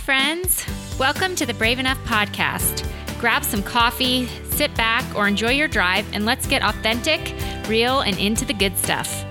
[0.00, 0.64] friends.
[0.98, 2.88] Welcome to the Brave Enough podcast.
[3.20, 7.34] Grab some coffee, sit back, or enjoy your drive, and let's get authentic,
[7.68, 9.24] real, and into the good stuff.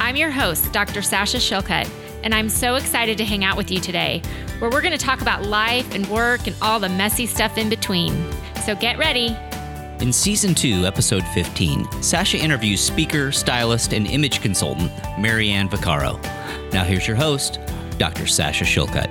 [0.00, 1.00] I'm your host, Dr.
[1.00, 1.88] Sasha Shillcutt,
[2.22, 4.20] and I'm so excited to hang out with you today,
[4.58, 7.70] where we're going to talk about life and work and all the messy stuff in
[7.70, 8.14] between.
[8.66, 9.34] So get ready.
[10.00, 16.22] In season two, episode 15, Sasha interviews speaker, stylist, and image consultant Mary Anne Vaccaro.
[16.70, 17.58] Now here's your host,
[17.96, 18.26] Dr.
[18.26, 19.10] Sasha Shillcutt.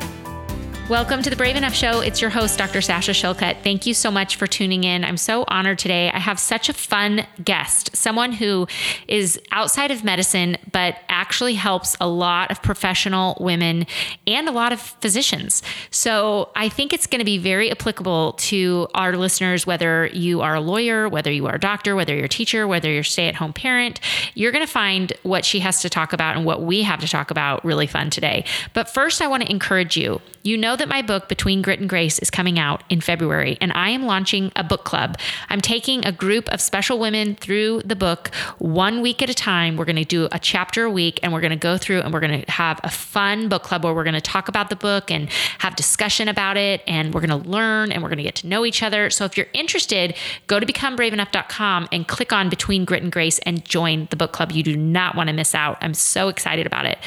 [0.92, 2.02] Welcome to the Brave Enough Show.
[2.02, 2.82] It's your host, Dr.
[2.82, 3.64] Sasha Shillcutt.
[3.64, 5.06] Thank you so much for tuning in.
[5.06, 6.12] I'm so honored today.
[6.12, 8.68] I have such a fun guest, someone who
[9.08, 13.88] is outside of medicine, but actually helps a lot of professional women
[14.28, 15.64] and a lot of physicians.
[15.92, 20.56] So I think it's going to be very applicable to our listeners, whether you are
[20.56, 23.30] a lawyer, whether you are a doctor, whether you're a teacher, whether you're a stay
[23.30, 24.02] at home parent.
[24.34, 27.08] You're going to find what she has to talk about and what we have to
[27.08, 28.44] talk about really fun today.
[28.74, 30.20] But first, I want to encourage you.
[30.44, 33.72] You know that my book, Between Grit and Grace, is coming out in February, and
[33.74, 35.16] I am launching a book club.
[35.48, 39.78] I'm taking a group of special women through the book one week at a time.
[39.78, 42.12] We're going to do a chapter a week, and we're going to go through and
[42.12, 44.76] we're going to have a fun book club where we're going to talk about the
[44.76, 48.24] book and have discussion about it, and we're going to learn and we're going to
[48.24, 49.12] get to know each other.
[49.12, 50.16] So if you're interested,
[50.48, 54.52] go to becomebraveenough.com and click on Between Grit and Grace and join the book club.
[54.52, 55.78] You do not want to miss out.
[55.82, 56.98] I'm so excited about it.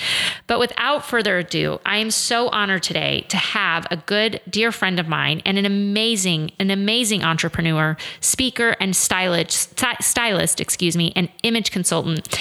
[0.47, 5.01] But without further ado, I am so honored today to have a good dear friend
[5.01, 11.29] of mine and an amazing, an amazing entrepreneur, speaker, and stylist, stylist, excuse me, and
[11.43, 12.39] image consultant.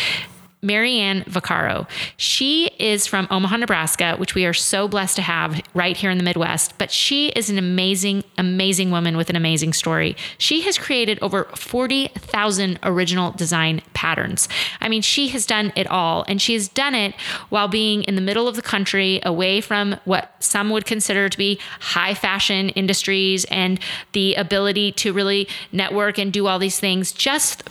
[0.63, 1.87] Mary Anne Vaccaro.
[2.17, 6.17] She is from Omaha, Nebraska, which we are so blessed to have right here in
[6.17, 6.77] the Midwest.
[6.77, 10.15] But she is an amazing, amazing woman with an amazing story.
[10.37, 14.47] She has created over 40,000 original design patterns.
[14.79, 17.13] I mean, she has done it all, and she has done it
[17.49, 21.37] while being in the middle of the country, away from what some would consider to
[21.37, 23.79] be high fashion industries and
[24.13, 27.63] the ability to really network and do all these things just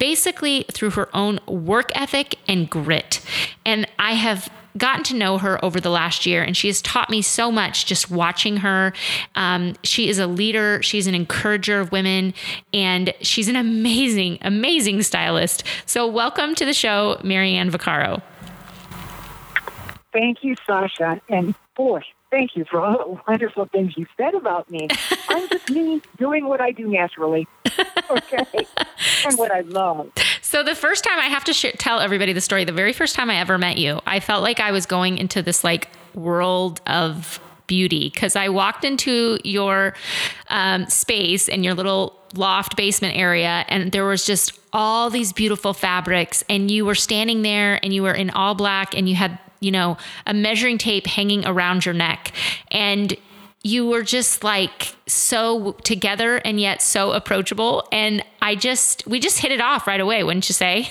[0.00, 3.20] basically through her own work ethic and grit.
[3.64, 7.10] And I have gotten to know her over the last year, and she has taught
[7.10, 8.92] me so much just watching her.
[9.34, 12.34] Um, she is a leader, she's an encourager of women,
[12.72, 15.64] and she's an amazing, amazing stylist.
[15.86, 18.22] So, welcome to the show, Mary Anne Vaccaro.
[20.12, 21.20] Thank you, Sasha.
[21.28, 24.88] And boy, thank you for all the wonderful things you said about me.
[25.28, 27.46] I'm just me doing what I do naturally.
[28.10, 28.66] Okay.
[29.24, 30.10] and what I love.
[30.42, 33.14] So, the first time I have to sh- tell everybody the story, the very first
[33.14, 36.80] time I ever met you, I felt like I was going into this like world
[36.86, 39.94] of beauty because I walked into your
[40.48, 45.72] um, space and your little loft basement area, and there was just all these beautiful
[45.72, 49.38] fabrics, and you were standing there and you were in all black and you had
[49.60, 52.32] you know, a measuring tape hanging around your neck.
[52.70, 53.16] And
[53.62, 57.86] you were just like so together and yet so approachable.
[57.92, 60.88] And I just, we just hit it off right away, wouldn't you say?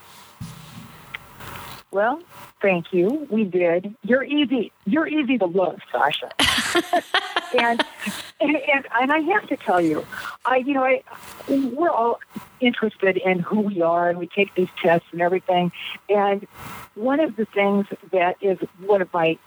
[1.90, 2.22] well,
[2.62, 3.26] thank you.
[3.30, 3.94] We did.
[4.02, 4.72] You're easy.
[4.86, 6.30] You're easy to love, Sasha.
[7.58, 7.84] and,
[8.40, 10.04] and, and and I have to tell you,
[10.44, 11.02] I you know I
[11.48, 12.20] we're all
[12.60, 15.72] interested in who we are, and we take these tests and everything.
[16.08, 16.46] And
[16.94, 19.38] one of the things that is one of my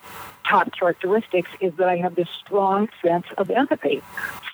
[0.46, 4.02] top characteristics is that I have this strong sense of empathy.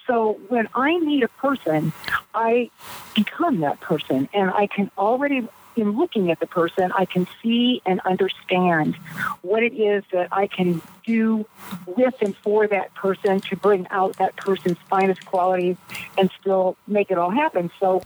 [0.08, 1.94] So when I meet a person,
[2.34, 2.70] I
[3.16, 7.82] become that person, and I can already in looking at the person, I can see
[7.86, 8.96] and understand
[9.42, 11.46] what it is that I can do
[11.86, 15.78] with and for that person to bring out that person's finest qualities
[16.18, 17.72] and still make it all happen.
[17.80, 18.04] So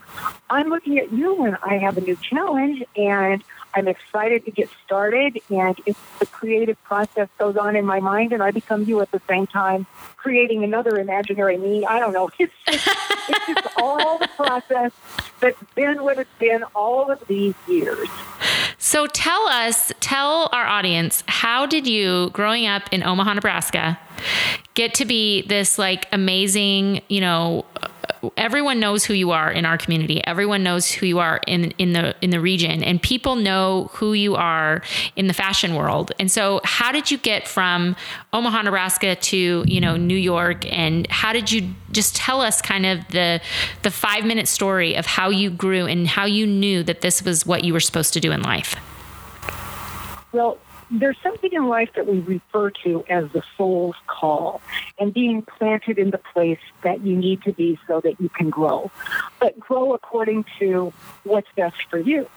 [0.50, 4.70] I'm looking at you when I have a new challenge and I'm excited to get
[4.86, 9.02] started, and if the creative process goes on in my mind, and I become you
[9.02, 9.86] at the same time,
[10.16, 11.86] creating another imaginary me.
[11.86, 12.30] I don't know.
[12.40, 12.88] It's just,
[13.30, 14.92] it's just all the process
[15.40, 18.08] that's been what it's been all of these years.
[18.78, 24.00] So tell us, tell our audience, how did you, growing up in Omaha, Nebraska,
[24.76, 27.66] get to be this like amazing, you know,
[28.36, 30.26] everyone knows who you are in our community.
[30.26, 34.14] Everyone knows who you are in in the in the region, and people know who
[34.14, 34.82] you are
[35.16, 36.12] in the fashion world.
[36.20, 37.96] And so, how did you get from
[38.34, 40.66] Omaha, Nebraska, to you know New York?
[40.72, 43.42] And how did you just tell us kind of the
[43.84, 47.46] the five minute story of how you grew and how you knew that this was
[47.46, 48.76] what you were supposed to do in life?
[50.32, 50.58] Well,
[50.90, 54.62] there's something in life that we refer to as the soul's call
[55.00, 58.50] and being planted in the place that you need to be so that you can
[58.50, 58.90] grow,
[59.40, 60.94] but grow according to
[61.24, 62.28] what's best for you.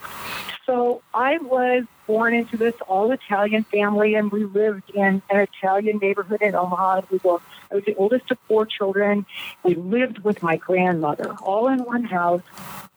[0.66, 5.98] So I was born into this all Italian family, and we lived in an Italian
[5.98, 7.02] neighborhood in Omaha.
[7.10, 7.38] We were,
[7.70, 9.26] I was the oldest of four children.
[9.64, 12.42] We lived with my grandmother, all in one house.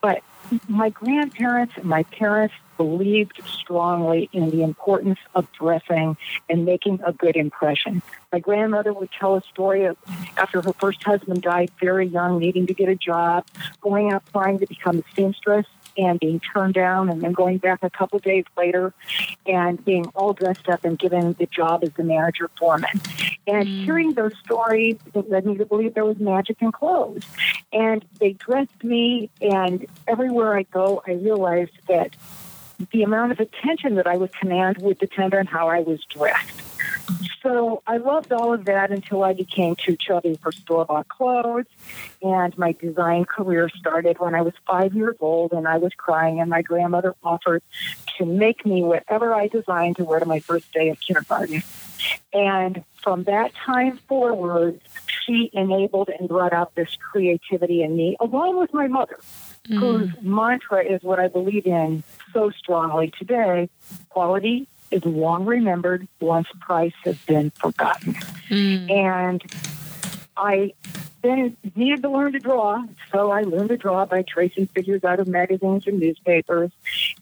[0.01, 0.21] But
[0.67, 6.17] my grandparents and my parents believed strongly in the importance of dressing
[6.49, 8.01] and making a good impression.
[8.31, 9.97] My grandmother would tell a story of
[10.37, 13.45] after her first husband died very young, needing to get a job,
[13.81, 15.65] going out trying to become a seamstress
[15.97, 18.93] and being turned down and then going back a couple days later
[19.45, 22.89] and being all dressed up and given the job as the manager foreman.
[23.45, 23.85] And mm.
[23.85, 27.23] hearing those stories, it led me to believe there was magic in clothes.
[27.71, 32.15] And they dressed me, and everywhere I go, I realized that
[32.91, 36.61] the amount of attention that I would command would depend on how I was dressed.
[37.41, 41.65] So I loved all of that until I became too chubby for store bought clothes.
[42.21, 46.39] And my design career started when I was five years old and I was crying,
[46.39, 47.61] and my grandmother offered
[48.17, 51.63] to make me whatever I designed to wear to my first day of kindergarten.
[52.33, 54.79] And from that time forward,
[55.25, 59.19] she enabled and brought out this creativity in me, along with my mother,
[59.67, 59.79] mm.
[59.79, 62.03] whose mantra is what I believe in
[62.33, 63.69] so strongly today
[64.09, 68.13] quality is long remembered once price has been forgotten.
[68.50, 68.91] Mm.
[68.91, 69.44] And
[70.38, 70.74] I
[71.24, 75.19] then needed to learn to draw, so I learned to draw by tracing figures out
[75.19, 76.69] of magazines and newspapers.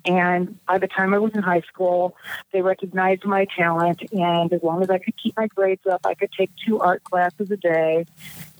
[0.05, 2.17] And by the time I was in high school,
[2.51, 6.15] they recognized my talent, and as long as I could keep my grades up, I
[6.15, 8.05] could take two art classes a day.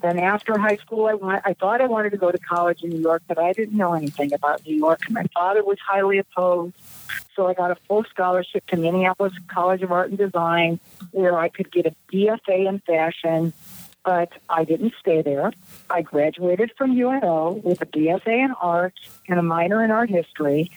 [0.01, 2.89] Then after high school, I want, I thought I wanted to go to college in
[2.89, 5.01] New York, but I didn't know anything about New York.
[5.06, 6.75] And my father was highly opposed,
[7.36, 10.80] so I got a full scholarship to Minneapolis College of Art and Design,
[11.12, 13.53] where I could get a BFA in fashion
[14.03, 15.51] but I didn't stay there.
[15.91, 18.93] I graduated from UNO with a BFA in art
[19.27, 20.71] and a minor in art history.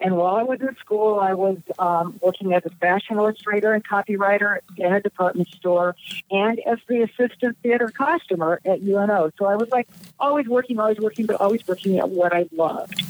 [0.00, 3.86] And while I was in school, I was um, working as a fashion illustrator and
[3.86, 5.94] copywriter in a department store
[6.30, 9.30] and as the assistant theater costumer at UNO.
[9.38, 9.88] So I was like
[10.18, 13.02] always working, always working, but always working at what I loved.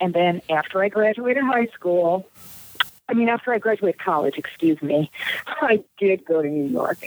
[0.00, 2.28] And then after I graduated high school,
[3.08, 5.10] I mean, after I graduated college, excuse me,
[5.46, 6.98] I did go to New York.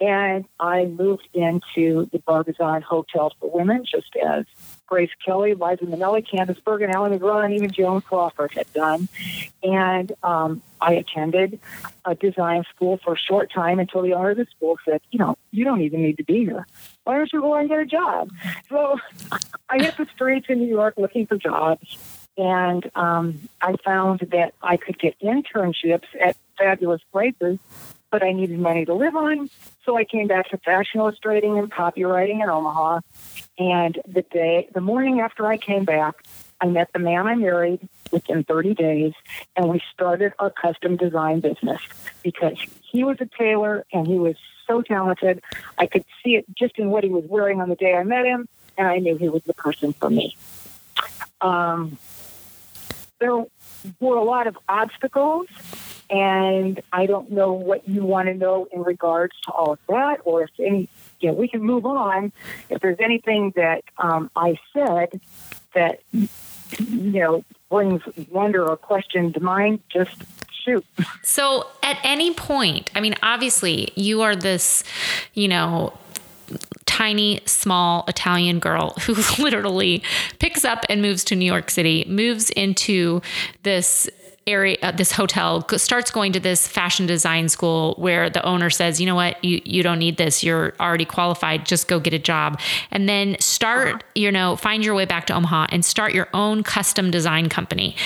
[0.00, 4.44] And I moved into the Barbizon Hotel for Women, just as
[4.86, 9.08] Grace Kelly, Liza Minnelli, Candice Bergen, Ali MacGraw, and even Joan Crawford had done.
[9.62, 11.58] And um, I attended
[12.04, 15.18] a design school for a short time until the owner of the school said, you
[15.18, 16.66] know, you don't even need to be here.
[17.04, 18.30] Why don't you go and get a job?
[18.68, 18.98] So
[19.70, 21.96] I hit the streets in New York looking for jobs
[22.36, 27.58] and um, I found that I could get internships at fabulous places,
[28.10, 29.50] but I needed money to live on.
[29.84, 33.00] So I came back to fashion illustrating and copywriting in Omaha.
[33.58, 36.14] And the day, the morning after I came back,
[36.60, 39.12] I met the man I married within 30 days,
[39.56, 41.80] and we started our custom design business
[42.22, 44.36] because he was a tailor and he was
[44.66, 45.42] so talented.
[45.78, 48.24] I could see it just in what he was wearing on the day I met
[48.24, 48.48] him,
[48.78, 50.36] and I knew he was the person for me.
[51.40, 51.98] Um,
[53.20, 53.44] there
[54.00, 55.46] were a lot of obstacles,
[56.10, 60.20] and I don't know what you want to know in regards to all of that,
[60.24, 60.88] or if any,
[61.20, 62.32] you know, we can move on.
[62.68, 65.20] If there's anything that um, I said
[65.74, 66.28] that, you
[66.78, 70.14] know, brings wonder or question to mind, just
[70.64, 70.84] shoot.
[71.22, 74.84] So, at any point, I mean, obviously, you are this,
[75.34, 75.92] you know,
[76.86, 80.02] tiny, small Italian girl who literally
[80.38, 83.20] picks up and moves to New York City, moves into
[83.62, 84.08] this
[84.46, 89.00] area uh, this hotel starts going to this fashion design school where the owner says
[89.00, 89.42] you know what?
[89.44, 90.42] You you don't need this.
[90.42, 91.66] You're already qualified.
[91.66, 92.60] Just go get a job.
[92.90, 96.62] And then start you know find your way back to Omaha and start your own
[96.62, 97.96] custom design company.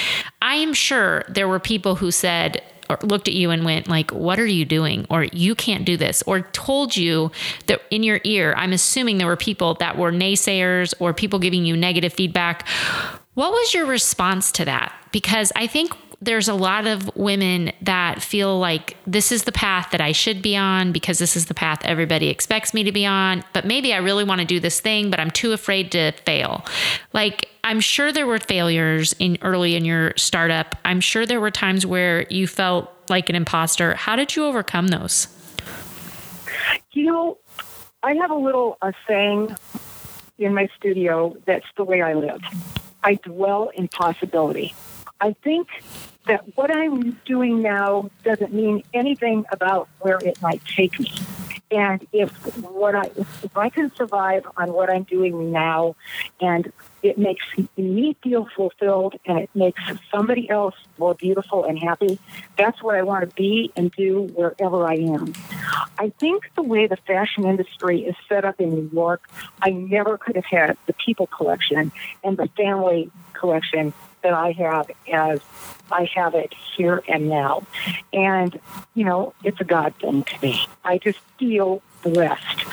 [0.40, 2.62] I am sure there were people who said
[3.02, 5.07] looked at you and went like what are you doing?
[5.11, 6.23] Or you can't do this.
[6.26, 7.30] Or told you
[7.66, 11.64] that in your ear i'm assuming there were people that were naysayers or people giving
[11.64, 12.66] you negative feedback.
[13.35, 14.92] What was your response to that?
[15.12, 19.90] Because i think there's a lot of women that feel like this is the path
[19.92, 23.06] that I should be on because this is the path everybody expects me to be
[23.06, 23.44] on.
[23.52, 26.64] But maybe I really want to do this thing, but I'm too afraid to fail.
[27.12, 30.75] Like, I'm sure there were failures in early in your startup.
[30.84, 33.94] I'm sure there were times where you felt like an imposter.
[33.94, 35.28] How did you overcome those?
[36.92, 37.38] You know,
[38.02, 39.54] I have a little a saying
[40.38, 42.40] in my studio that's the way I live.
[43.04, 44.75] I dwell in possibility.
[45.20, 45.68] I think
[46.28, 51.11] that what I'm doing now doesn't mean anything about where it might take me.
[51.70, 52.30] And if
[52.64, 53.11] what I
[53.42, 55.97] if I can survive on what I'm doing now,
[56.40, 57.44] and it makes
[57.76, 62.18] me feel fulfilled, and it makes somebody else more beautiful and happy,
[62.56, 65.35] that's what I want to be and do wherever I am.
[65.99, 69.28] I think the way the fashion industry is set up in New York,
[69.61, 71.92] I never could have had the people collection
[72.25, 75.40] and the family collection that I have as
[75.90, 77.62] I have it here and now.
[78.12, 78.58] And,
[78.94, 80.66] you know, it's a God thing to me.
[80.84, 82.64] I just feel blessed.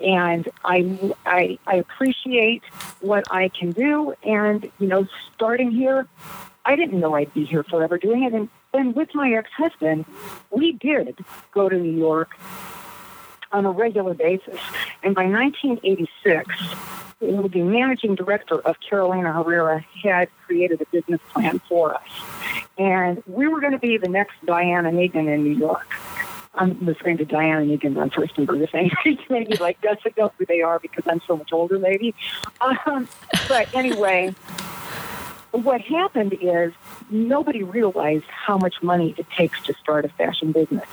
[0.00, 2.62] And I, I, I appreciate
[3.00, 4.14] what I can do.
[4.22, 6.06] And, you know, starting here,
[6.64, 8.32] I didn't know I'd be here forever doing it.
[8.32, 10.04] And then with my ex husband,
[10.50, 11.18] we did
[11.52, 12.36] go to New York
[13.52, 14.60] on a regular basis.
[15.02, 16.48] And by 1986,
[17.20, 22.02] the managing director of Carolina Herrera had created a business plan for us.
[22.78, 25.86] And we were going to be the next Diana Negan in New York.
[26.54, 28.90] I'm referring to Diana Negan on First and Bruce saying
[29.28, 32.14] maybe like that's know who they are because I'm so much older, maybe.
[32.60, 33.08] Um,
[33.48, 34.34] but anyway,
[35.52, 36.72] what happened is
[37.10, 40.84] nobody realized how much money it takes to start a fashion business.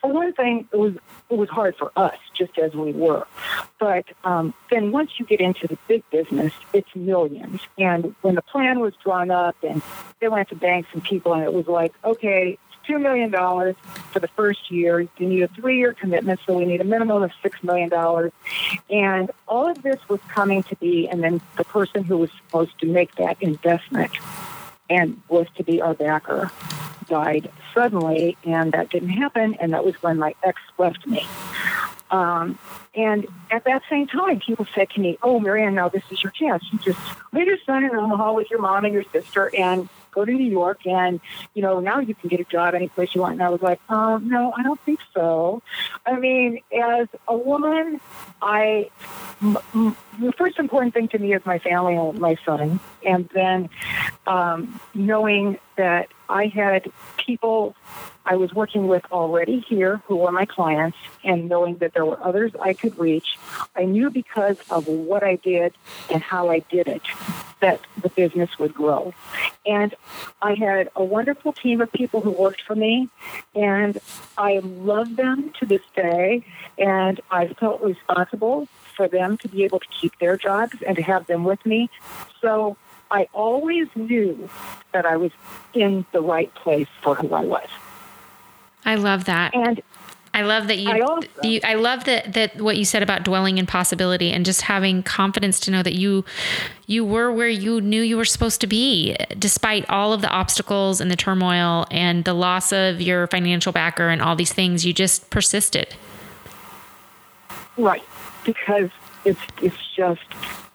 [0.00, 0.94] For one thing, it was
[1.28, 3.26] it was hard for us, just as we were.
[3.78, 7.60] But um, then once you get into the big business, it's millions.
[7.78, 9.82] And when the plan was drawn up, and
[10.20, 12.58] they went to banks and people, and it was like, okay,
[12.90, 13.76] two million dollars
[14.12, 15.00] for the first year.
[15.00, 18.32] You need a three-year commitment, so we need a minimum of six million dollars.
[18.88, 22.78] And all of this was coming to be, and then the person who was supposed
[22.80, 24.10] to make that investment
[24.88, 26.50] and was to be our backer
[27.06, 29.54] died suddenly, and that didn't happen.
[29.60, 31.26] And that was when my ex left me.
[32.10, 32.58] Um,
[32.96, 36.24] and at that same time, people said to me, "Oh, Mary Anne, now this is
[36.24, 36.64] your chance.
[36.72, 36.98] You just
[37.32, 40.50] leave your son in Omaha with your mom and your sister, and go to New
[40.50, 41.20] York and,
[41.54, 43.34] you know, now you can get a job any place you want.
[43.34, 45.62] And I was like, um, no, I don't think so.
[46.06, 48.00] I mean, as a woman,
[48.42, 48.90] I,
[49.42, 52.80] m- m- the first important thing to me is my family and my son.
[53.04, 53.70] And then
[54.26, 57.74] um, knowing that I had people
[58.24, 62.22] I was working with already here who were my clients, and knowing that there were
[62.22, 63.38] others I could reach,
[63.74, 65.74] I knew because of what I did
[66.10, 67.02] and how I did it
[67.60, 69.12] that the business would grow.
[69.66, 69.94] And
[70.40, 73.08] I had a wonderful team of people who worked for me,
[73.54, 73.98] and
[74.38, 76.44] I love them to this day,
[76.78, 81.02] and I felt responsible for them to be able to keep their jobs and to
[81.02, 81.90] have them with me.
[82.40, 82.76] So
[83.10, 84.48] I always knew
[84.92, 85.32] that I was
[85.74, 87.68] in the right place for who I was.
[88.84, 89.54] I love that.
[89.54, 89.82] And
[90.32, 93.24] I love that you, I also- you I love that that what you said about
[93.24, 96.24] dwelling in possibility and just having confidence to know that you
[96.86, 101.00] you were where you knew you were supposed to be despite all of the obstacles
[101.00, 104.92] and the turmoil and the loss of your financial backer and all these things you
[104.92, 105.94] just persisted.
[107.76, 108.04] Right,
[108.44, 108.90] because
[109.24, 110.22] it's it's just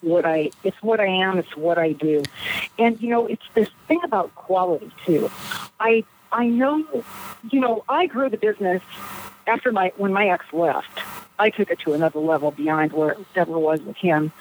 [0.06, 1.38] what I it's what I am.
[1.38, 2.24] It's what I do,
[2.78, 5.30] and you know it's this thing about quality too.
[5.80, 6.86] I I know,
[7.50, 8.82] you know, I grew the business
[9.48, 11.00] after my when my ex left.
[11.38, 14.32] I took it to another level beyond where it ever was with him,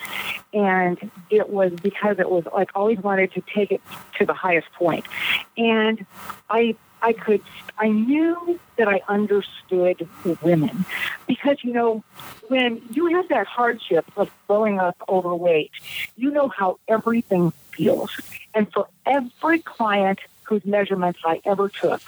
[0.52, 3.80] and it was because it was like always wanted to take it
[4.18, 5.06] to the highest point,
[5.56, 6.04] and
[6.50, 7.42] I I could,
[7.76, 10.08] I knew that I understood
[10.40, 10.86] women
[11.26, 12.02] because, you know,
[12.48, 15.70] when you have that hardship of growing up overweight,
[16.16, 18.10] you know how everything feels.
[18.54, 22.00] And for every client whose measurements I ever took,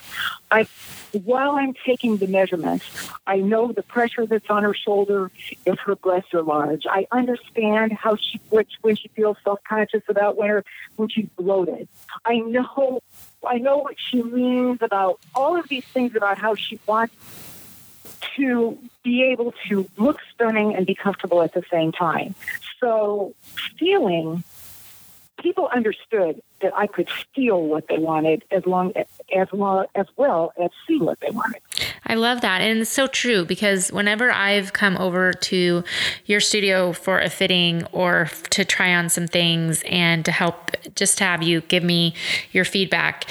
[0.51, 0.67] I,
[1.13, 2.87] while I'm taking the measurements,
[3.27, 5.31] I know the pressure that's on her shoulder
[5.67, 6.87] if her breasts are large.
[6.89, 10.65] I understand how she, which when she feels self-conscious about when her,
[10.97, 11.87] when she's bloated.
[12.25, 13.03] I know
[13.45, 17.15] I know what she means about all of these things about how she wants
[18.37, 22.35] to be able to look stunning and be comfortable at the same time.
[22.81, 23.35] So
[23.79, 24.45] feeling
[25.39, 28.93] people understood that I could steal what they wanted as long
[29.35, 31.61] as long as well as see what they wanted.
[32.07, 32.61] I love that.
[32.61, 35.83] And it's so true because whenever I've come over to
[36.25, 41.19] your studio for a fitting or to try on some things and to help just
[41.19, 42.15] to have you give me
[42.53, 43.29] your feedback,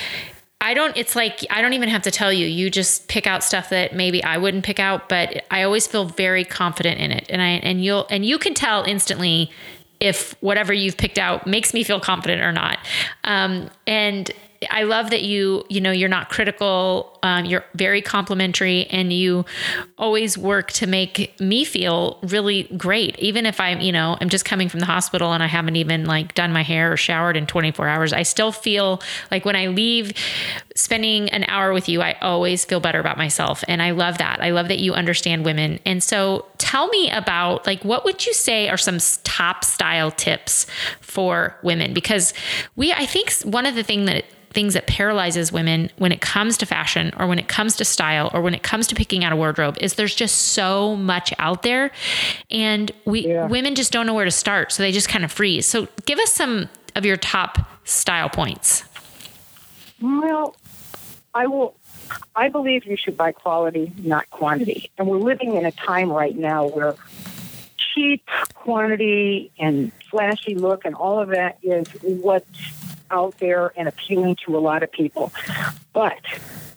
[0.60, 2.48] I don't, it's like, I don't even have to tell you.
[2.48, 6.06] You just pick out stuff that maybe I wouldn't pick out, but I always feel
[6.06, 7.28] very confident in it.
[7.30, 9.52] And I, and you'll, and you can tell instantly
[10.00, 12.80] if whatever you've picked out makes me feel confident or not.
[13.24, 14.32] Um, and
[14.70, 17.18] I love that you, you know, you're not critical.
[17.24, 19.46] Um, you're very complimentary and you
[19.98, 23.18] always work to make me feel really great.
[23.20, 26.06] Even if I'm, you know, I'm just coming from the hospital and I haven't even
[26.06, 29.68] like done my hair or showered in 24 hours, I still feel like when I
[29.68, 30.14] leave
[30.76, 33.64] spending an hour with you, I always feel better about myself.
[33.68, 34.42] And I love that.
[34.42, 35.80] I love that you understand women.
[35.86, 40.68] And so tell me about like, what would you say are some top style tips
[41.02, 41.94] for women?
[41.94, 42.34] Because
[42.76, 46.58] we, I think one of the thing that things that paralyzes women when it comes
[46.58, 49.34] to fashion or when it comes to style or when it comes to picking out
[49.34, 51.92] a wardrobe is there's just so much out there.
[52.50, 53.48] And we yeah.
[53.48, 55.68] women just don't know where to start so they just kind of freeze.
[55.68, 58.86] So give us some of your top style points.
[60.02, 60.56] Well
[61.34, 61.76] i will
[62.34, 64.90] i believe you should buy quality not quantity.
[64.98, 66.96] And we're living in a time right now where
[67.78, 74.36] cheap quantity and flashy look and all of that is what's out there and appealing
[74.46, 75.32] to a lot of people.
[75.94, 76.20] But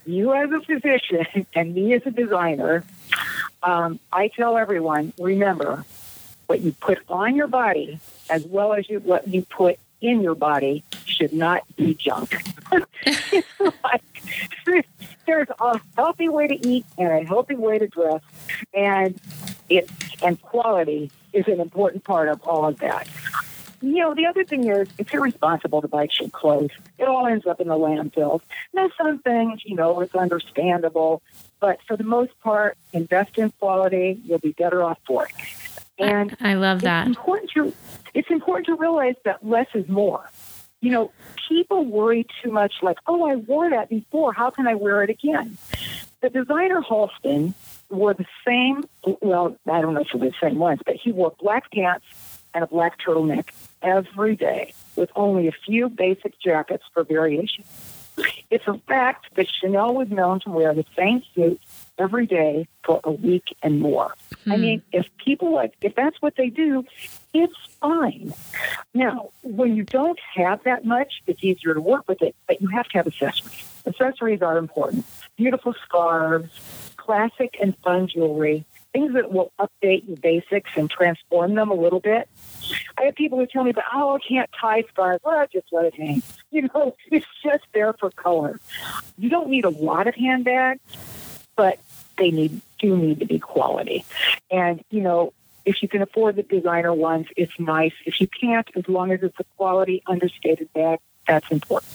[0.06, 2.84] you as a physician and me as a designer,
[3.62, 5.84] um, I tell everyone, remember,
[6.46, 10.34] what you put on your body as well as you, what you put in your
[10.34, 12.36] body should not be junk.
[12.72, 14.02] like,
[15.26, 18.22] there's a healthy way to eat and a healthy way to dress,
[18.72, 19.20] and
[19.68, 19.90] it
[20.22, 23.08] and quality is an important part of all of that.
[23.80, 26.70] You know, the other thing is it's irresponsible to buy cheap clothes.
[26.98, 28.40] It all ends up in the landfills.
[28.72, 31.22] Now, some things, you know, it's understandable,
[31.60, 34.20] but for the most part, invest in quality.
[34.24, 35.32] You'll be better off for it.
[35.98, 37.08] And I love that.
[37.08, 37.72] It's important to
[38.14, 40.30] it's important to realize that less is more.
[40.80, 41.12] You know,
[41.48, 44.32] people worry too much, like, oh, I wore that before.
[44.32, 45.58] How can I wear it again?
[46.20, 47.54] The designer Halston
[47.90, 48.84] wore the same.
[49.20, 52.06] Well, I don't know if it was the same ones, but he wore black pants
[52.54, 53.48] and a black turtleneck
[53.82, 57.64] every day with only a few basic jackets for variation.
[58.50, 61.60] It's a fact that Chanel was known to wear the same suit
[61.98, 64.14] every day for a week and more.
[64.44, 64.52] Hmm.
[64.52, 66.84] I mean, if people like, if that's what they do,
[67.32, 68.32] it's fine.
[68.94, 72.68] Now, when you don't have that much, it's easier to work with it, but you
[72.68, 73.64] have to have accessories.
[73.86, 75.04] Accessories are important.
[75.36, 81.70] Beautiful scarves, classic and fun jewelry, things that will update your basics and transform them
[81.70, 82.28] a little bit.
[82.98, 85.22] I have people who tell me, but oh, I can't tie scarves.
[85.24, 86.22] Well, just let it hang.
[86.50, 88.58] You know, it's just there for color.
[89.18, 90.80] You don't need a lot of handbags,
[91.56, 91.78] but
[92.16, 94.06] they need do need to be quality.
[94.50, 95.34] And you know,
[95.66, 97.92] if you can afford the designer ones, it's nice.
[98.06, 101.92] If you can't, as long as it's a quality understated bag, that's important.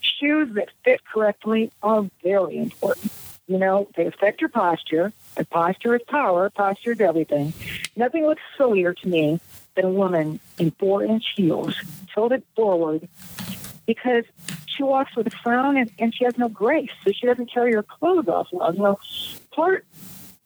[0.00, 3.12] Shoes that fit correctly are very important.
[3.50, 6.48] You know, they affect your posture, and posture is power.
[6.50, 7.52] Posture is everything.
[7.96, 9.40] Nothing looks sillier to me
[9.74, 11.74] than a woman in four inch heels,
[12.14, 13.08] tilted forward,
[13.86, 14.22] because
[14.66, 17.72] she walks with a frown and, and she has no grace, so she doesn't carry
[17.72, 18.72] her clothes off well.
[18.72, 19.00] You know,
[19.50, 19.84] part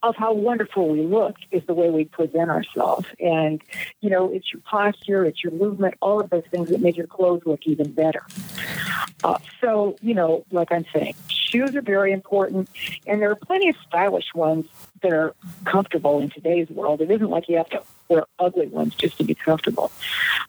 [0.02, 3.06] of how wonderful we look is the way we present ourselves.
[3.20, 3.62] And,
[4.00, 7.06] you know, it's your posture, it's your movement, all of those things that make your
[7.06, 8.22] clothes look even better.
[9.22, 11.14] Uh, so, you know, like I'm saying,
[11.54, 12.68] shoes are very important,
[13.06, 14.66] and there are plenty of stylish ones
[15.02, 17.00] that are comfortable in today's world.
[17.00, 19.92] It isn't like you have to wear ugly ones just to be comfortable.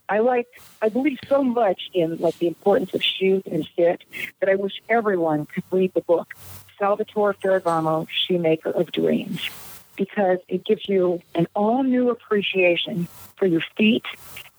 [0.09, 0.47] I like,
[0.81, 4.03] I believe so much in like the importance of shoes and fit
[4.39, 6.33] that I wish everyone could read the book
[6.79, 9.41] Salvatore Ferragamo, Shoemaker of Dreams,
[9.95, 14.03] because it gives you an all new appreciation for your feet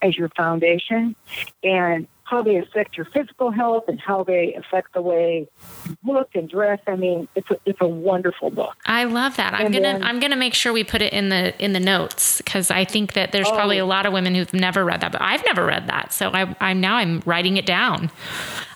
[0.00, 1.16] as your foundation
[1.64, 5.48] and how they affect your physical health and how they affect the way
[5.88, 6.80] you look and dress.
[6.86, 8.74] I mean, it's a, it's a wonderful book.
[8.84, 9.54] I love that.
[9.54, 11.80] I'm and gonna then, I'm gonna make sure we put it in the in the
[11.80, 15.00] notes because I think that there's oh, probably a lot of women who've never read
[15.02, 18.10] that, but I've never read that, so I, I'm now I'm writing it down.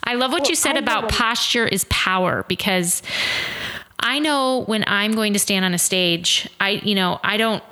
[0.04, 3.02] I love what well, you said I about posture is power because
[3.98, 7.64] I know when I'm going to stand on a stage, I you know I don't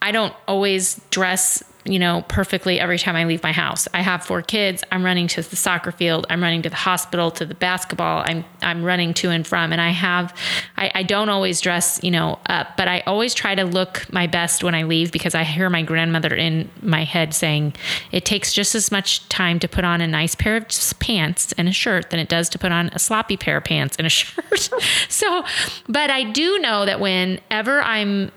[0.00, 3.86] I don't always dress you know, perfectly every time I leave my house.
[3.92, 4.82] I have four kids.
[4.90, 6.26] I'm running to the soccer field.
[6.30, 8.24] I'm running to the hospital, to the basketball.
[8.26, 9.72] I'm I'm running to and from.
[9.72, 10.34] And I have
[10.76, 14.26] I, I don't always dress, you know, up, but I always try to look my
[14.26, 17.74] best when I leave because I hear my grandmother in my head saying
[18.12, 20.66] it takes just as much time to put on a nice pair of
[21.00, 23.96] pants and a shirt than it does to put on a sloppy pair of pants
[23.96, 24.70] and a shirt.
[25.08, 25.44] so,
[25.86, 28.32] but I do know that whenever I'm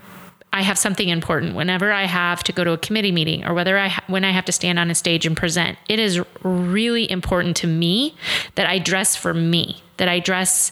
[0.54, 3.78] I have something important, whenever I have to go to a committee meeting or whether
[3.78, 7.10] I ha- when I have to stand on a stage and present, it is really
[7.12, 8.16] important to me
[8.56, 10.72] that I dress for me, that I dress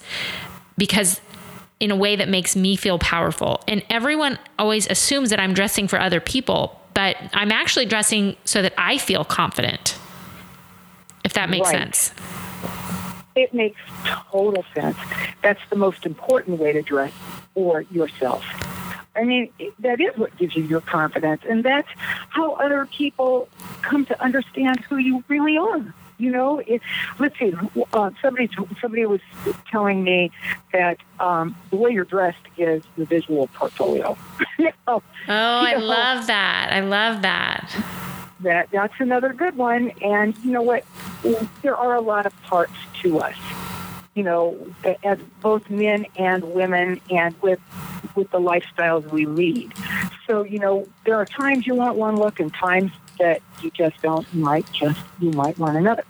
[0.78, 1.22] because
[1.80, 3.62] in a way that makes me feel powerful.
[3.68, 8.62] And everyone always assumes that I'm dressing for other people, but I'm actually dressing so
[8.62, 9.98] that I feel confident.
[11.24, 11.94] If that makes right.
[11.94, 12.14] sense.
[13.36, 13.80] it makes
[14.32, 14.98] total sense.
[15.44, 17.12] That's the most important way to dress
[17.54, 18.44] for yourself.
[19.16, 19.50] I mean,
[19.80, 21.88] that is what gives you your confidence, and that's
[22.30, 23.48] how other people
[23.82, 25.94] come to understand who you really are.
[26.18, 26.82] You know, it,
[27.20, 27.54] let's see.
[27.94, 28.50] Uh, somebody
[28.82, 29.20] somebody was
[29.70, 30.32] telling me
[30.72, 34.18] that um, the way you're dressed is the visual portfolio.
[34.60, 36.70] oh, oh I know, love that.
[36.72, 37.76] I love that.
[38.42, 39.92] That that's another good one.
[40.02, 40.86] And you know what?
[41.62, 43.36] There are a lot of parts to us.
[44.16, 44.58] You know,
[45.04, 47.60] as both men and women, and with
[48.16, 49.74] with the lifestyles we lead.
[50.26, 54.02] So you know, there are times you want one look, and times that you just
[54.02, 54.26] don't.
[54.34, 56.04] You might just you might want another.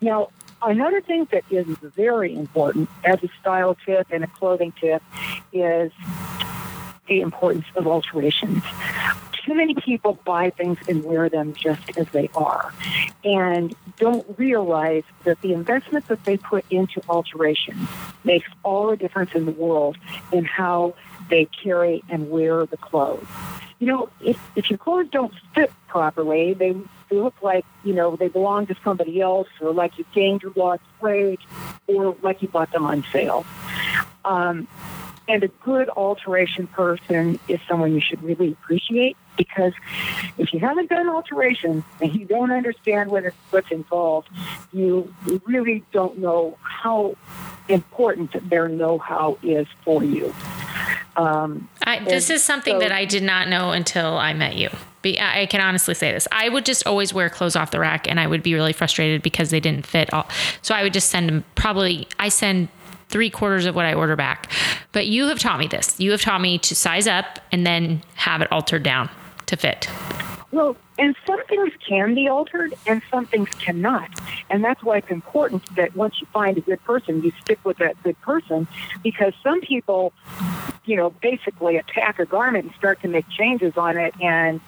[0.00, 0.28] Now,
[0.62, 5.02] another thing that is very important as a style tip and a clothing tip
[5.52, 5.92] is
[7.08, 8.62] the importance of alterations.
[9.46, 12.74] Too many people buy things and wear them just as they are
[13.24, 17.88] and don't realize that the investment that they put into alterations
[18.24, 19.96] makes all the difference in the world
[20.32, 20.94] in how
[21.30, 23.26] they carry and wear the clothes
[23.78, 26.74] you know, if, if your clothes don't fit properly, they
[27.10, 30.52] they look like you know they belong to somebody else, or like you gained or
[30.56, 31.40] lost weight,
[31.86, 33.44] or like you bought them on sale.
[34.24, 34.66] Um,
[35.28, 39.72] and a good alteration person is someone you should really appreciate because
[40.38, 44.28] if you haven't done alterations and you don't understand what what's involved,
[44.72, 45.12] you
[45.44, 47.16] really don't know how
[47.68, 50.34] important their know-how is for you.
[51.16, 54.68] Um, I, this is something so, that I did not know until I met you.
[55.04, 56.26] I can honestly say this.
[56.32, 59.22] I would just always wear clothes off the rack, and I would be really frustrated
[59.22, 60.12] because they didn't fit.
[60.12, 60.28] All.
[60.62, 61.44] So I would just send them.
[61.54, 62.68] Probably, I send
[63.08, 64.50] three quarters of what I order back.
[64.92, 65.98] But you have taught me this.
[65.98, 69.10] You have taught me to size up and then have it altered down
[69.46, 69.88] to fit.
[70.52, 74.08] Well, and some things can be altered and some things cannot.
[74.48, 77.78] And that's why it's important that once you find a good person, you stick with
[77.78, 78.68] that good person
[79.02, 80.12] because some people,
[80.84, 84.60] you know, basically attack a garment and start to make changes on it and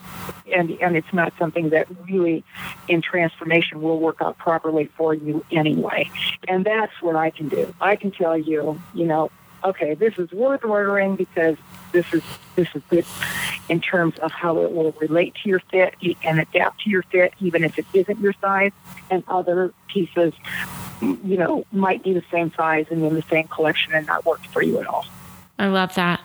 [0.53, 2.43] and and it's not something that really
[2.87, 6.09] in transformation will work out properly for you anyway.
[6.47, 7.73] And that's what I can do.
[7.79, 9.31] I can tell you, you know,
[9.63, 11.57] okay, this is worth ordering because
[11.91, 12.23] this is
[12.55, 13.05] this is good
[13.69, 17.33] in terms of how it will relate to your fit and adapt to your fit,
[17.39, 18.71] even if it isn't your size.
[19.11, 20.33] And other pieces,
[21.01, 24.43] you know, might be the same size and in the same collection and not work
[24.47, 25.05] for you at all.
[25.57, 26.21] I love that.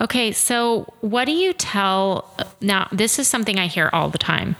[0.00, 2.88] Okay, so what do you tell now?
[2.90, 4.56] This is something I hear all the time.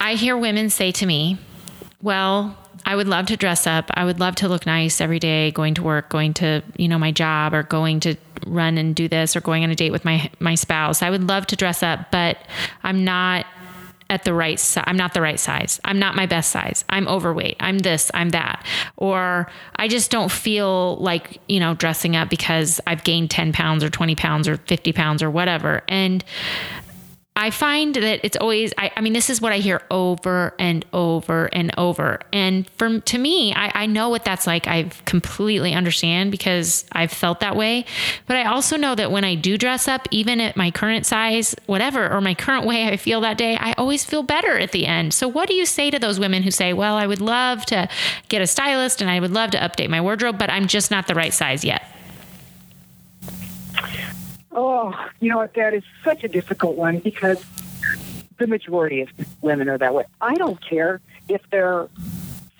[0.00, 1.38] I hear women say to me,
[2.00, 3.90] Well, I would love to dress up.
[3.94, 6.98] I would love to look nice every day, going to work, going to, you know,
[6.98, 8.16] my job or going to
[8.46, 11.02] run and do this or going on a date with my my spouse.
[11.02, 12.38] I would love to dress up, but
[12.82, 13.46] I'm not
[14.12, 14.84] at the right size.
[14.86, 15.80] I'm not the right size.
[15.84, 16.84] I'm not my best size.
[16.90, 17.56] I'm overweight.
[17.60, 18.64] I'm this, I'm that.
[18.98, 23.82] Or I just don't feel like, you know, dressing up because I've gained 10 pounds
[23.82, 25.82] or 20 pounds or 50 pounds or whatever.
[25.88, 26.22] And
[27.42, 30.84] I find that it's always, I, I, mean, this is what I hear over and
[30.92, 32.20] over and over.
[32.32, 34.68] And from to me, I, I know what that's like.
[34.68, 37.84] I completely understand because I've felt that way.
[38.26, 41.56] But I also know that when I do dress up, even at my current size,
[41.66, 44.86] whatever, or my current way I feel that day, I always feel better at the
[44.86, 45.12] end.
[45.12, 47.88] So, what do you say to those women who say, well, I would love to
[48.28, 51.08] get a stylist and I would love to update my wardrobe, but I'm just not
[51.08, 51.91] the right size yet?
[54.54, 55.54] Oh, you know what?
[55.54, 57.42] That is such a difficult one because
[58.38, 59.08] the majority of
[59.42, 60.04] women are that way.
[60.20, 61.88] I don't care if they're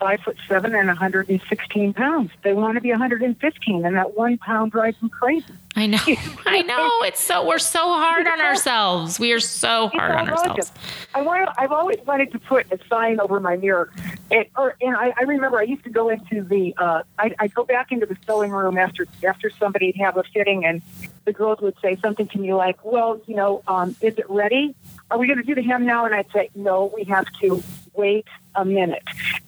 [0.03, 2.31] five foot seven and 116 pounds.
[2.43, 5.55] They want to be 115, and that one pound drives them crazy.
[5.77, 5.99] I know.
[6.47, 6.91] I know.
[7.03, 9.21] It's so we're so hard on ourselves.
[9.21, 10.73] We are so hard on ourselves.
[11.15, 11.49] I want.
[11.57, 13.91] I've always wanted to put a sign over my mirror,
[14.31, 16.75] and or and I, I remember I used to go into the.
[16.77, 20.65] Uh, I I'd go back into the sewing room after after somebody'd have a fitting,
[20.65, 20.83] and
[21.25, 24.75] the girls would say something to me like, "Well, you know, um, is it ready?
[25.13, 27.63] Are we going to do the hem now?" And I'd say, "No, we have to
[27.95, 29.03] wait a minute.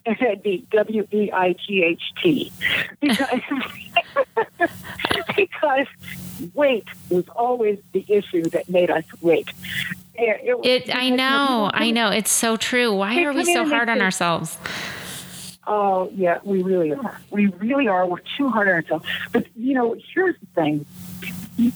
[0.06, 2.52] And it'd be W E I G H T.
[3.00, 3.40] Because,
[5.36, 5.86] because
[6.52, 9.48] wait was always the issue that made us wait.
[10.16, 12.10] It, it, I know, I know.
[12.10, 12.94] It's so true.
[12.94, 14.58] Why are we so hard on ourselves?
[15.66, 17.20] Oh, yeah, we really are.
[17.30, 18.06] We really are.
[18.06, 19.06] We're too hard on ourselves.
[19.32, 20.86] But, you know, here's the thing.
[21.56, 21.72] You,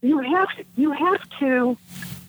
[0.00, 1.76] you have to, you have to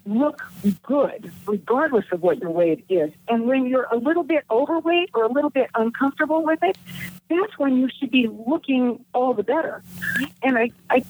[0.07, 0.41] look
[0.83, 3.11] good regardless of what your weight is.
[3.27, 6.77] And when you're a little bit overweight or a little bit uncomfortable with it,
[7.29, 9.83] that's when you should be looking all the better.
[10.41, 11.03] And I, I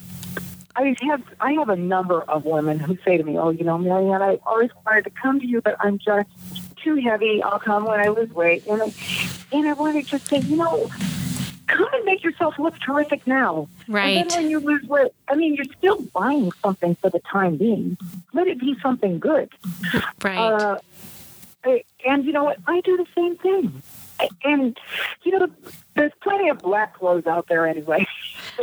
[0.76, 3.80] I have I have a number of women who say to me, "Oh, you know,
[3.80, 6.30] Mary Anne, I always wanted to come to you, but I'm just
[6.78, 7.42] too heavy.
[7.42, 8.94] I'll come when I lose weight." And I,
[9.52, 10.90] and I want to just say, you know,
[11.67, 13.67] come and make yourself look terrific now.
[13.88, 14.17] Right.
[14.17, 17.58] And then when you lose weight, I mean, you're still buying something for the time
[17.58, 17.97] being.
[18.34, 19.49] Let it be something good.
[20.23, 20.38] Right.
[20.38, 20.80] Uh,
[22.06, 22.58] and you know what?
[22.67, 23.82] I do the same thing.
[24.43, 24.77] And
[25.23, 25.47] you know,
[25.95, 28.08] there's plenty of black clothes out there anyway.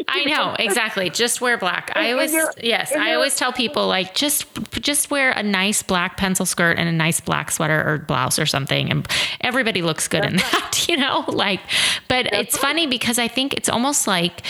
[0.08, 1.10] I know exactly.
[1.10, 1.92] Just wear black.
[1.94, 2.92] I always yes.
[2.92, 6.92] I always tell people like just just wear a nice black pencil skirt and a
[6.92, 9.08] nice black sweater or blouse or something, and
[9.40, 10.70] everybody looks good in that.
[10.88, 11.60] You know, like.
[12.08, 14.42] But it's funny because I think it's almost like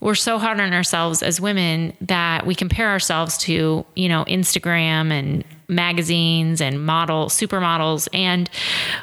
[0.00, 5.10] we're so hard on ourselves as women that we compare ourselves to you know Instagram
[5.10, 8.50] and magazines and model supermodels and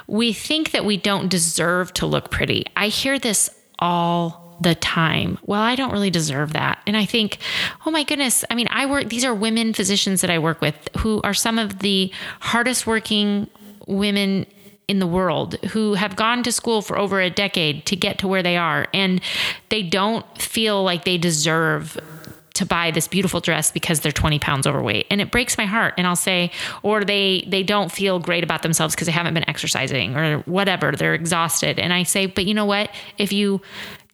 [0.08, 2.66] we think that we don't deserve to look pretty.
[2.76, 3.50] I hear this
[3.80, 5.38] all the time.
[5.46, 6.82] Well, I don't really deserve that.
[6.86, 7.40] And I think,
[7.86, 10.76] oh my goodness, I mean, I work these are women physicians that I work with
[10.98, 13.50] who are some of the hardest working
[13.88, 14.46] women
[14.88, 18.28] in the world who have gone to school for over a decade to get to
[18.28, 18.88] where they are.
[18.94, 19.22] And
[19.70, 22.00] they don't feel like they deserve
[22.56, 25.06] to buy this beautiful dress because they're 20 pounds overweight.
[25.12, 25.94] And it breaks my heart.
[25.98, 29.48] And i'll say or they they don't feel great about themselves because they haven't been
[29.48, 30.92] exercising or whatever.
[30.92, 31.80] They're exhausted.
[31.80, 32.90] And i say but you know what?
[33.18, 33.62] If you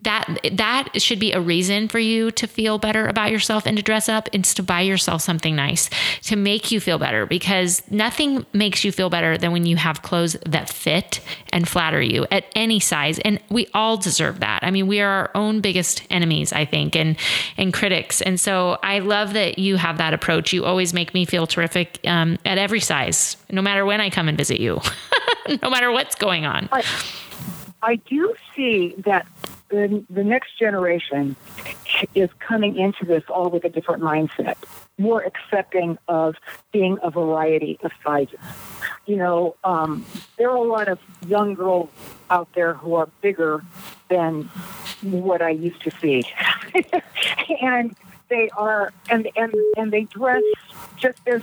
[0.05, 3.83] that that should be a reason for you to feel better about yourself and to
[3.83, 5.89] dress up and to buy yourself something nice
[6.21, 10.01] to make you feel better because nothing makes you feel better than when you have
[10.01, 11.19] clothes that fit
[11.51, 13.19] and flatter you at any size.
[13.19, 14.59] And we all deserve that.
[14.63, 17.17] I mean we are our own biggest enemies i think and
[17.57, 18.21] and critics.
[18.21, 20.53] And so i love that you have that approach.
[20.53, 24.27] You always make me feel terrific um, at every size no matter when i come
[24.27, 24.79] and visit you
[25.61, 26.69] no matter what's going on.
[26.71, 26.83] I,
[27.81, 29.27] I do see that
[29.75, 31.35] the, the next generation
[32.13, 34.55] is coming into this all with a different mindset,
[34.97, 36.35] more accepting of
[36.71, 38.39] being a variety of sizes.
[39.05, 40.05] You know, um,
[40.38, 41.89] there are a lot of young girls
[42.29, 43.63] out there who are bigger
[44.09, 44.43] than
[45.01, 46.23] what I used to see,
[47.61, 47.95] and
[48.29, 50.43] they are, and and and they dress
[50.97, 51.41] just as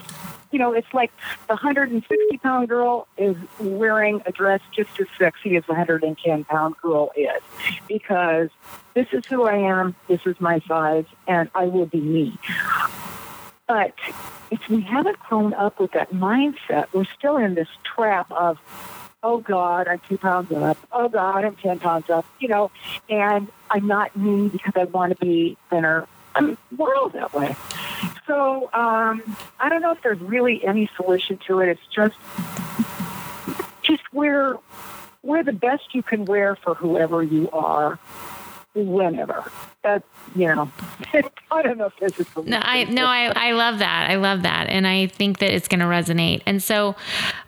[0.52, 1.10] you know, it's like
[1.48, 6.76] the 160 pound girl is wearing a dress just as sexy as the 110 pound
[6.82, 7.42] girl is
[7.88, 8.50] because
[8.94, 12.38] this is who I am, this is my size, and I will be me.
[13.66, 13.94] But
[14.50, 18.58] if we haven't grown up with that mindset, we're still in this trap of,
[19.22, 20.76] oh God, I'm two pounds up.
[20.92, 22.70] Oh God, I'm 10 pounds up, you know,
[23.08, 26.06] and I'm not me because I want to be thinner.
[26.34, 27.54] I'm wild that way.
[28.26, 31.68] So um, I don't know if there's really any solution to it.
[31.68, 32.14] It's just
[33.82, 34.56] just wear
[35.22, 37.98] wear the best you can wear for whoever you are,
[38.74, 39.44] whenever.
[39.82, 40.04] That's
[40.34, 40.70] you know,
[41.50, 42.50] I don't know if a solution.
[42.50, 44.10] No, I no, I, I love that.
[44.10, 46.42] I love that, and I think that it's going to resonate.
[46.46, 46.96] And so,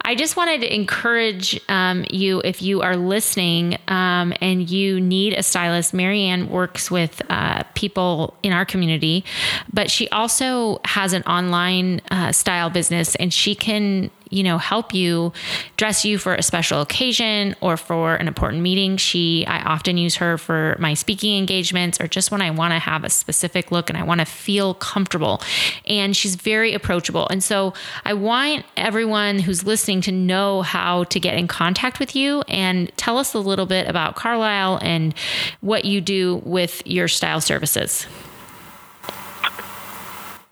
[0.02, 5.34] I just wanted to encourage um, you if you are listening um, and you need
[5.34, 5.94] a stylist.
[5.94, 9.24] Mary Anne works with uh, people in our community,
[9.72, 14.92] but she also has an online uh, style business, and she can you know help
[14.92, 15.32] you
[15.76, 18.96] dress you for a special occasion or for an important meeting.
[18.96, 22.78] She i often use her for my speaking engagements or just when i want to
[22.78, 25.40] have a specific look and i want to feel comfortable.
[25.86, 27.28] And she's very approachable.
[27.28, 32.16] And so i want everyone who's listening to know how to get in contact with
[32.16, 35.14] you and tell us a little bit about carlisle and
[35.60, 38.06] what you do with your style services.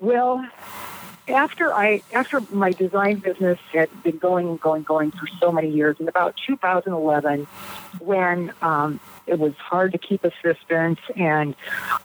[0.01, 0.45] Well,
[1.29, 5.71] after I after my design business had been going and going going for so many
[5.71, 7.47] years, in about 2011,
[8.01, 11.55] when um, it was hard to keep assistants and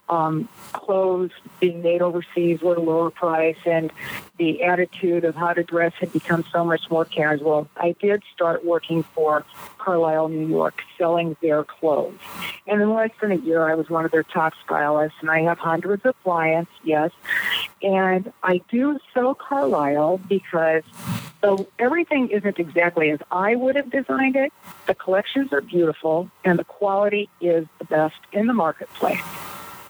[0.10, 3.92] um, clothes being made overseas were a lower price, and
[4.38, 7.68] the attitude of how to dress had become so much more casual.
[7.76, 9.46] I did start working for
[9.88, 12.20] Carlisle, New York, selling their clothes.
[12.68, 15.44] And in less than a year, I was one of their top stylists, and I
[15.44, 17.12] have hundreds of clients, yes.
[17.82, 20.84] And I do sell Carlisle because
[21.40, 24.52] though everything isn't exactly as I would have designed it,
[24.88, 29.24] the collections are beautiful, and the quality is the best in the marketplace.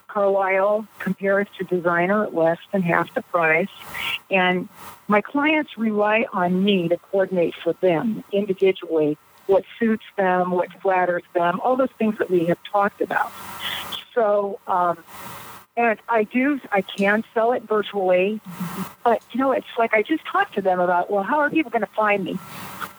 [0.07, 3.67] Carlisle compares to designer at less than half the price,
[4.29, 4.69] and
[5.07, 11.23] my clients rely on me to coordinate for them individually what suits them, what flatters
[11.33, 13.31] them, all those things that we have talked about.
[14.13, 15.03] So, um,
[15.75, 18.41] and I do, I can sell it virtually,
[19.03, 21.71] but you know, it's like I just talked to them about, well, how are people
[21.71, 22.38] going to find me?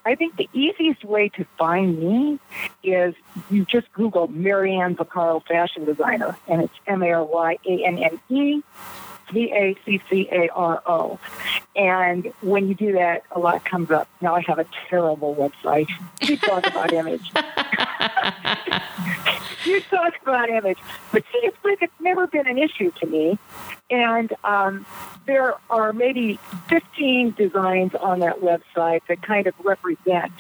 [0.05, 2.39] I think the easiest way to find me
[2.83, 3.15] is
[3.51, 7.85] you just Google Mary Anne Vaccaro fashion designer, and it's M A R Y A
[7.85, 8.63] N N E
[9.33, 11.19] V A C C A R O.
[11.77, 14.09] And when you do that, a lot comes up.
[14.21, 15.89] Now I have a terrible website.
[16.23, 17.31] You talk about image.
[19.65, 20.79] you talk about image.
[21.13, 23.39] But see, it's like it's never been an issue to me.
[23.91, 24.87] And um,
[25.27, 30.33] there are maybe 15 designs on that website that kind of represent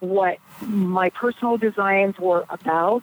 [0.00, 3.02] what my personal designs were about.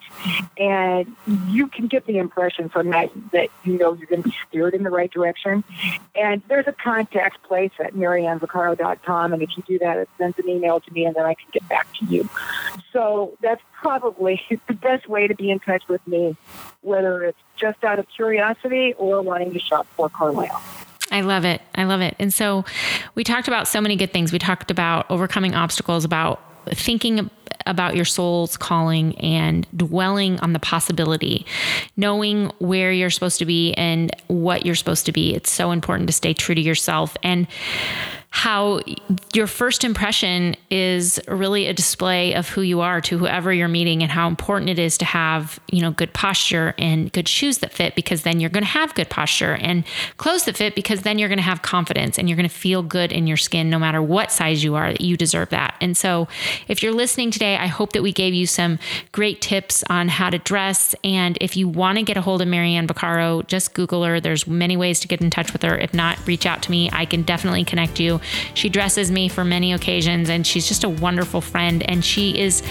[0.58, 1.16] And
[1.48, 4.74] you can get the impression from that that you know you're going to be steered
[4.74, 5.64] in the right direction.
[6.16, 9.34] And there's a contact place at mariannevaccaro.com.
[9.34, 11.48] And if you do that, it sends an email to me and then I can
[11.52, 12.30] get back to you.
[12.94, 16.36] So that's probably the best way to be in touch with me,
[16.82, 20.62] whether it's just out of curiosity or wanting to shop for Carlisle.
[21.12, 21.62] I love it.
[21.76, 22.16] I love it.
[22.18, 22.66] And so
[23.14, 24.32] we talked about so many good things.
[24.32, 27.30] We talked about overcoming obstacles, about thinking
[27.68, 31.46] about your soul's calling and dwelling on the possibility,
[31.96, 35.36] knowing where you're supposed to be and what you're supposed to be.
[35.36, 37.16] It's so important to stay true to yourself.
[37.22, 37.48] And
[38.36, 38.82] how
[39.34, 44.04] your first impression is really a display of who you are to whoever you're meeting
[44.04, 47.72] and how important it is to have, you know, good posture and good shoes that
[47.72, 49.86] fit because then you're going to have good posture and
[50.18, 52.84] clothes that fit because then you're going to have confidence and you're going to feel
[52.84, 54.92] good in your skin no matter what size you are.
[55.00, 55.76] You deserve that.
[55.80, 56.28] And so,
[56.68, 58.80] if you're listening today, I hope that we gave you some
[59.14, 62.50] great tips on how to dress and if you want to get a hold of
[62.50, 64.20] Mary Anne Vaccaro, just Google her.
[64.20, 65.78] There's many ways to get in touch with her.
[65.78, 66.90] If not, reach out to me.
[66.92, 68.20] I can definitely connect you.
[68.54, 71.84] She dresses me for many occasions and she's just a wonderful friend.
[71.90, 72.64] And she is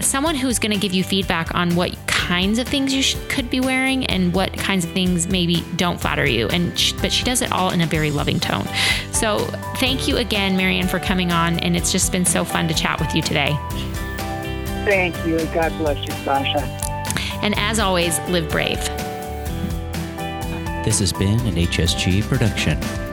[0.00, 3.50] someone who's going to give you feedback on what kinds of things you should, could
[3.50, 6.48] be wearing and what kinds of things maybe don't flatter you.
[6.48, 8.66] And she, but she does it all in a very loving tone.
[9.12, 9.38] So
[9.76, 11.58] thank you again, Mary Anne, for coming on.
[11.58, 13.56] And it's just been so fun to chat with you today.
[14.84, 15.38] Thank you.
[15.46, 16.60] God bless you, Sasha.
[17.42, 18.78] And as always, live brave.
[20.84, 23.09] This has been an HSG production.